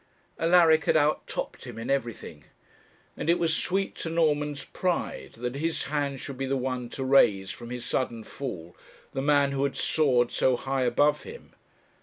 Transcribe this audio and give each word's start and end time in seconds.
Alaric 0.39 0.85
had 0.85 0.97
out 0.97 1.27
topped 1.27 1.65
him 1.65 1.77
in 1.77 1.91
everything, 1.91 2.45
and 3.15 3.29
it 3.29 3.37
was 3.37 3.55
sweet 3.55 3.93
to 3.97 4.09
Norman's 4.09 4.65
pride 4.65 5.33
that 5.33 5.53
his 5.53 5.83
hand 5.83 6.19
should 6.19 6.39
be 6.39 6.47
the 6.47 6.57
one 6.57 6.89
to 6.89 7.03
raise 7.03 7.51
from 7.51 7.69
his 7.69 7.85
sudden 7.85 8.23
fall 8.23 8.75
the 9.13 9.21
man 9.21 9.51
who 9.51 9.63
had 9.63 9.75
soared 9.75 10.31
so 10.31 10.57
high 10.57 10.85
above 10.85 11.21
him. 11.21 11.53